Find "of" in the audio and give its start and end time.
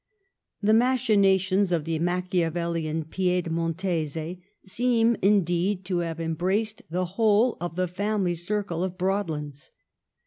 1.71-1.85, 7.61-7.75, 8.83-8.97